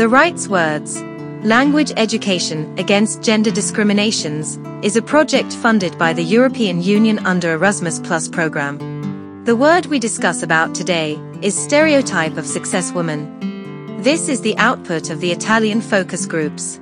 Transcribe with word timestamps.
The 0.00 0.08
Rights 0.08 0.48
Words 0.48 1.02
Language 1.44 1.92
Education 1.94 2.74
Against 2.78 3.22
Gender 3.22 3.50
Discriminations 3.50 4.58
is 4.82 4.96
a 4.96 5.02
project 5.02 5.52
funded 5.52 5.98
by 5.98 6.14
the 6.14 6.22
European 6.22 6.80
Union 6.80 7.18
under 7.26 7.52
Erasmus 7.52 7.98
Plus 7.98 8.26
program. 8.26 8.78
The 9.44 9.54
word 9.54 9.84
we 9.84 9.98
discuss 9.98 10.42
about 10.42 10.74
today 10.74 11.20
is 11.42 11.54
stereotype 11.54 12.38
of 12.38 12.46
success 12.46 12.92
woman. 12.92 14.00
This 14.02 14.30
is 14.30 14.40
the 14.40 14.56
output 14.56 15.10
of 15.10 15.20
the 15.20 15.32
Italian 15.32 15.82
focus 15.82 16.24
groups. 16.24 16.80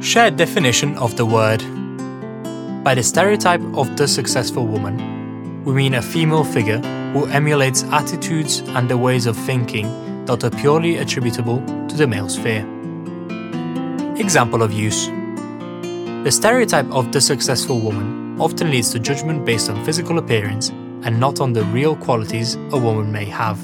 Shared 0.00 0.36
definition 0.36 0.96
of 0.96 1.16
the 1.16 1.26
word. 1.26 1.58
By 2.84 2.94
the 2.94 3.02
stereotype 3.02 3.62
of 3.74 3.96
the 3.96 4.06
successful 4.06 4.68
woman, 4.68 5.64
we 5.64 5.74
mean 5.74 5.94
a 5.94 6.02
female 6.02 6.44
figure 6.44 6.80
who 7.14 7.26
emulates 7.26 7.84
attitudes 7.84 8.58
and 8.74 8.90
the 8.90 8.98
ways 8.98 9.26
of 9.26 9.36
thinking 9.36 9.86
that 10.26 10.42
are 10.42 10.50
purely 10.50 10.96
attributable 10.96 11.64
to 11.86 11.96
the 11.96 12.06
male 12.06 12.28
sphere. 12.28 12.66
Example 14.16 14.62
of 14.62 14.72
use 14.72 15.06
The 16.24 16.30
stereotype 16.30 16.90
of 16.90 17.12
the 17.12 17.20
successful 17.20 17.78
woman 17.78 18.40
often 18.40 18.68
leads 18.72 18.90
to 18.90 18.98
judgment 18.98 19.44
based 19.44 19.70
on 19.70 19.84
physical 19.84 20.18
appearance 20.18 20.70
and 21.04 21.20
not 21.20 21.40
on 21.40 21.52
the 21.52 21.64
real 21.66 21.94
qualities 21.94 22.56
a 22.72 22.78
woman 22.78 23.12
may 23.12 23.26
have. 23.26 23.58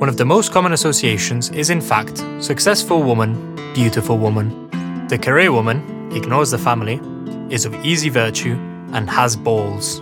One 0.00 0.08
of 0.08 0.16
the 0.16 0.24
most 0.24 0.50
common 0.50 0.72
associations 0.72 1.50
is, 1.50 1.68
in 1.68 1.82
fact, 1.82 2.24
successful 2.40 3.02
woman, 3.02 3.54
beautiful 3.74 4.16
woman. 4.16 5.06
The 5.08 5.18
career 5.18 5.52
woman 5.52 6.10
ignores 6.14 6.52
the 6.52 6.58
family, 6.58 7.00
is 7.52 7.66
of 7.66 7.74
easy 7.84 8.08
virtue, 8.08 8.54
and 8.92 9.10
has 9.10 9.36
balls. 9.36 10.00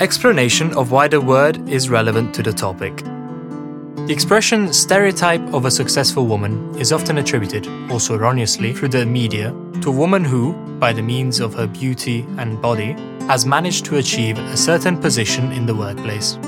Explanation 0.00 0.72
of 0.76 0.92
why 0.92 1.08
the 1.08 1.20
word 1.20 1.68
is 1.68 1.90
relevant 1.90 2.32
to 2.32 2.40
the 2.40 2.52
topic. 2.52 2.98
The 2.98 4.12
expression 4.12 4.72
stereotype 4.72 5.42
of 5.52 5.64
a 5.64 5.72
successful 5.72 6.24
woman 6.24 6.72
is 6.78 6.92
often 6.92 7.18
attributed, 7.18 7.66
also 7.90 8.14
erroneously, 8.14 8.72
through 8.72 8.90
the 8.90 9.04
media 9.04 9.52
to 9.80 9.88
a 9.88 9.92
woman 9.92 10.24
who, 10.24 10.52
by 10.78 10.92
the 10.92 11.02
means 11.02 11.40
of 11.40 11.52
her 11.54 11.66
beauty 11.66 12.24
and 12.38 12.62
body, 12.62 12.92
has 13.26 13.44
managed 13.44 13.86
to 13.86 13.96
achieve 13.96 14.38
a 14.38 14.56
certain 14.56 14.96
position 14.96 15.50
in 15.50 15.66
the 15.66 15.74
workplace. 15.74 16.38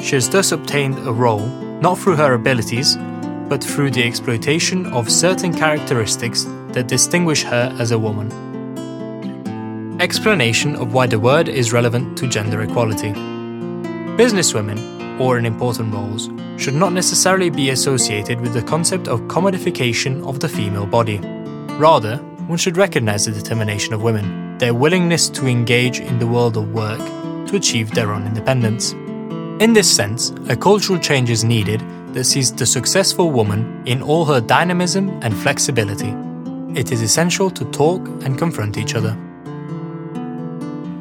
She 0.00 0.16
has 0.16 0.28
thus 0.28 0.52
obtained 0.52 0.98
a 0.98 1.12
role 1.12 1.46
not 1.80 1.96
through 1.96 2.16
her 2.16 2.34
abilities, 2.34 2.98
but 3.48 3.64
through 3.64 3.92
the 3.92 4.04
exploitation 4.04 4.84
of 4.92 5.10
certain 5.10 5.54
characteristics 5.54 6.44
that 6.72 6.88
distinguish 6.88 7.42
her 7.44 7.74
as 7.78 7.90
a 7.90 7.98
woman. 7.98 8.47
Explanation 10.00 10.76
of 10.76 10.92
why 10.92 11.08
the 11.08 11.18
word 11.18 11.48
is 11.48 11.72
relevant 11.72 12.16
to 12.16 12.28
gender 12.28 12.62
equality. 12.62 13.10
Businesswomen, 14.16 15.18
or 15.18 15.38
in 15.38 15.44
important 15.44 15.92
roles, 15.92 16.30
should 16.56 16.74
not 16.74 16.92
necessarily 16.92 17.50
be 17.50 17.70
associated 17.70 18.40
with 18.40 18.52
the 18.52 18.62
concept 18.62 19.08
of 19.08 19.22
commodification 19.22 20.24
of 20.24 20.38
the 20.38 20.48
female 20.48 20.86
body. 20.86 21.18
Rather, 21.80 22.18
one 22.46 22.58
should 22.58 22.76
recognize 22.76 23.24
the 23.24 23.32
determination 23.32 23.92
of 23.92 24.04
women, 24.04 24.56
their 24.58 24.72
willingness 24.72 25.28
to 25.30 25.48
engage 25.48 25.98
in 25.98 26.20
the 26.20 26.28
world 26.28 26.56
of 26.56 26.72
work 26.72 27.00
to 27.48 27.56
achieve 27.56 27.90
their 27.90 28.12
own 28.12 28.24
independence. 28.24 28.92
In 29.60 29.72
this 29.72 29.92
sense, 29.92 30.30
a 30.48 30.54
cultural 30.54 31.00
change 31.00 31.28
is 31.28 31.42
needed 31.42 31.82
that 32.14 32.22
sees 32.22 32.52
the 32.52 32.66
successful 32.66 33.32
woman 33.32 33.82
in 33.84 34.00
all 34.00 34.24
her 34.26 34.40
dynamism 34.40 35.08
and 35.22 35.36
flexibility. 35.36 36.14
It 36.78 36.92
is 36.92 37.02
essential 37.02 37.50
to 37.50 37.64
talk 37.72 38.06
and 38.22 38.38
confront 38.38 38.78
each 38.78 38.94
other. 38.94 39.18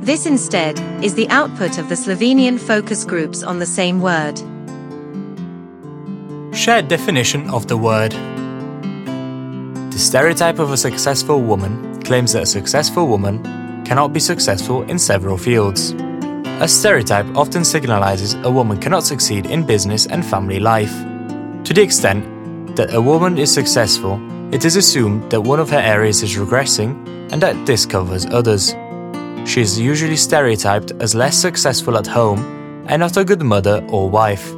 This 0.08 0.26
instead 0.26 0.80
is 1.04 1.16
the 1.16 1.28
output 1.28 1.78
of 1.78 1.90
the 1.90 1.96
Slovenian 1.96 2.58
focus 2.58 3.04
groups 3.04 3.44
on 3.44 3.60
the 3.60 3.66
same 3.66 4.00
word. 4.00 4.40
Shared 6.56 6.88
definition 6.88 7.50
of 7.50 7.68
the 7.68 7.76
word. 7.76 8.14
The 9.92 10.00
stereotype 10.00 10.60
of 10.60 10.72
a 10.72 10.78
successful 10.78 11.42
woman 11.42 12.02
claims 12.04 12.32
that 12.32 12.44
a 12.44 12.46
successful 12.46 13.10
woman 13.10 13.44
cannot 13.84 14.14
be 14.14 14.22
successful 14.22 14.84
in 14.84 14.98
several 14.98 15.38
fields. 15.38 15.92
A 16.62 16.70
stereotype 16.70 17.28
often 17.36 17.64
signalizes 17.64 18.42
a 18.46 18.50
woman 18.50 18.80
cannot 18.80 19.04
succeed 19.04 19.48
in 19.48 19.66
business 19.66 20.06
and 20.06 20.26
family 20.26 20.62
life. 20.62 20.96
To 21.66 21.74
the 21.74 21.82
extent 21.82 22.78
that 22.78 22.94
a 22.94 23.02
woman 23.02 23.38
is 23.38 23.54
successful, 23.54 24.22
it 24.54 24.64
is 24.64 24.78
assumed 24.78 25.30
that 25.32 25.42
one 25.42 25.60
of 25.60 25.70
her 25.70 25.84
areas 25.96 26.24
is 26.24 26.38
regressing 26.38 26.96
and 27.34 27.42
that 27.42 27.66
this 27.66 27.86
covers 27.86 28.26
others. 28.28 28.74
She 29.48 29.62
is 29.62 29.80
usually 29.80 30.18
stereotyped 30.18 30.92
as 31.00 31.16
less 31.16 31.38
successful 31.38 31.98
at 31.98 32.06
home 32.06 32.86
and 32.90 33.00
not 33.00 33.16
a 33.16 33.24
good 33.24 33.42
mother 33.42 33.82
or 33.90 34.10
wife. 34.10 34.54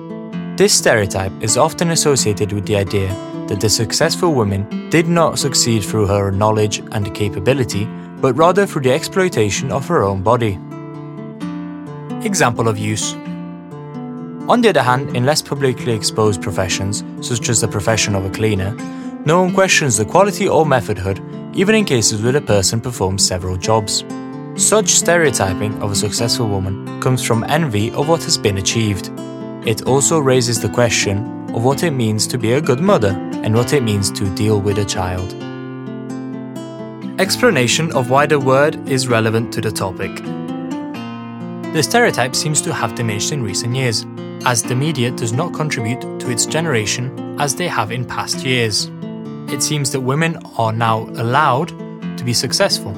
This 0.57 0.73
stereotype 0.73 1.31
is 1.41 1.57
often 1.57 1.91
associated 1.91 2.51
with 2.51 2.66
the 2.66 2.75
idea 2.75 3.07
that 3.47 3.61
the 3.61 3.69
successful 3.69 4.33
woman 4.33 4.89
did 4.89 5.07
not 5.07 5.38
succeed 5.38 5.83
through 5.83 6.07
her 6.07 6.31
knowledge 6.31 6.79
and 6.91 7.13
capability, 7.13 7.85
but 8.19 8.33
rather 8.33 8.66
through 8.66 8.81
the 8.81 8.91
exploitation 8.91 9.72
of 9.72 9.88
her 9.88 10.03
own 10.03 10.23
body. 10.23 10.57
Example 12.25 12.67
of 12.67 12.79
use 12.79 13.13
On 14.50 14.59
the 14.59 14.69
other 14.69 14.81
hand, 14.81 15.16
in 15.16 15.23
less 15.23 15.44
publicly 15.44 15.94
exposed 15.94 16.41
professions, 16.41 17.03
such 17.21 17.50
as 17.50 17.61
the 17.61 17.67
profession 17.67 18.16
of 18.16 18.25
a 18.25 18.29
cleaner, 18.31 18.73
no 19.23 19.44
one 19.44 19.53
questions 19.53 19.97
the 19.97 20.06
quality 20.06 20.47
or 20.47 20.66
methodhood, 20.66 21.19
even 21.56 21.75
in 21.75 21.85
cases 21.85 22.23
where 22.23 22.35
a 22.35 22.41
person 22.41 22.81
performs 22.81 23.23
several 23.25 23.56
jobs. 23.56 24.03
Such 24.59 24.89
stereotyping 24.89 25.81
of 25.81 25.91
a 25.91 25.95
successful 25.95 26.49
woman 26.49 26.99
comes 26.99 27.25
from 27.25 27.45
envy 27.45 27.91
of 27.91 28.09
what 28.09 28.21
has 28.25 28.37
been 28.37 28.57
achieved. 28.57 29.09
It 29.65 29.83
also 29.87 30.19
raises 30.19 30.59
the 30.59 30.67
question 30.67 31.49
of 31.55 31.63
what 31.63 31.83
it 31.83 31.91
means 31.91 32.27
to 32.27 32.37
be 32.37 32.51
a 32.51 32.61
good 32.61 32.81
mother 32.81 33.11
and 33.41 33.55
what 33.55 33.71
it 33.71 33.83
means 33.83 34.11
to 34.11 34.35
deal 34.35 34.59
with 34.59 34.77
a 34.77 34.83
child. 34.83 35.33
Explanation 37.21 37.89
of 37.93 38.09
why 38.09 38.25
the 38.25 38.37
word 38.37 38.75
is 38.89 39.07
relevant 39.07 39.53
to 39.53 39.61
the 39.61 39.71
topic. 39.71 40.13
The 41.73 41.81
stereotype 41.81 42.35
seems 42.35 42.61
to 42.63 42.73
have 42.73 42.95
diminished 42.95 43.31
in 43.31 43.41
recent 43.41 43.73
years, 43.73 44.05
as 44.45 44.61
the 44.61 44.75
media 44.75 45.09
does 45.09 45.31
not 45.31 45.53
contribute 45.53 46.01
to 46.19 46.29
its 46.29 46.45
generation 46.45 47.39
as 47.39 47.55
they 47.55 47.69
have 47.69 47.93
in 47.93 48.03
past 48.03 48.45
years. 48.45 48.91
It 49.47 49.63
seems 49.63 49.89
that 49.93 50.01
women 50.01 50.37
are 50.57 50.73
now 50.73 51.07
allowed 51.15 51.69
to 52.17 52.25
be 52.25 52.33
successful. 52.33 52.93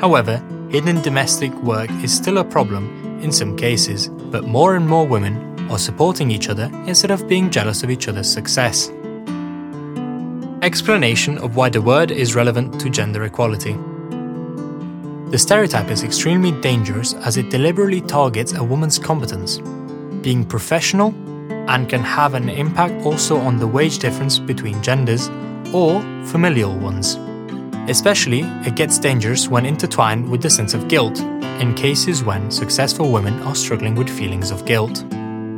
However, 0.00 0.42
hidden 0.76 1.00
domestic 1.00 1.54
work 1.62 1.90
is 2.04 2.14
still 2.14 2.36
a 2.36 2.44
problem 2.44 3.18
in 3.22 3.32
some 3.32 3.56
cases, 3.56 4.08
but 4.08 4.44
more 4.44 4.76
and 4.76 4.86
more 4.86 5.06
women 5.06 5.58
are 5.70 5.78
supporting 5.78 6.30
each 6.30 6.50
other 6.50 6.70
instead 6.86 7.10
of 7.10 7.26
being 7.26 7.48
jealous 7.48 7.82
of 7.82 7.88
each 7.88 8.08
other's 8.08 8.30
success. 8.30 8.90
Explanation 10.60 11.38
of 11.38 11.56
why 11.56 11.70
the 11.70 11.80
word 11.80 12.10
is 12.10 12.34
relevant 12.34 12.78
to 12.78 12.90
gender 12.90 13.24
equality. 13.24 13.72
The 15.30 15.38
stereotype 15.38 15.90
is 15.90 16.02
extremely 16.02 16.52
dangerous 16.60 17.14
as 17.14 17.38
it 17.38 17.48
deliberately 17.48 18.02
targets 18.02 18.52
a 18.52 18.62
woman's 18.62 18.98
competence, 18.98 19.56
being 20.20 20.44
professional, 20.44 21.14
and 21.70 21.88
can 21.88 22.02
have 22.02 22.34
an 22.34 22.50
impact 22.50 23.06
also 23.06 23.38
on 23.38 23.56
the 23.56 23.66
wage 23.66 23.98
difference 23.98 24.38
between 24.38 24.82
genders 24.82 25.30
or 25.72 26.02
familial 26.26 26.76
ones. 26.78 27.16
Especially, 27.88 28.40
it 28.66 28.74
gets 28.74 28.98
dangerous 28.98 29.48
when 29.48 29.64
intertwined 29.64 30.28
with 30.28 30.42
the 30.42 30.50
sense 30.50 30.74
of 30.74 30.88
guilt, 30.88 31.20
in 31.60 31.72
cases 31.74 32.24
when 32.24 32.50
successful 32.50 33.12
women 33.12 33.40
are 33.42 33.54
struggling 33.54 33.94
with 33.94 34.08
feelings 34.08 34.50
of 34.50 34.64
guilt. 34.66 35.04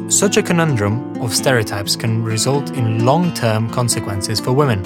Such 0.09 0.37
a 0.37 0.43
conundrum 0.43 1.21
of 1.23 1.35
stereotypes 1.35 1.97
can 1.97 2.23
result 2.23 2.71
in 2.77 3.05
long 3.05 3.33
term 3.33 3.71
consequences 3.71 4.41
for 4.41 4.53
women, 4.53 4.85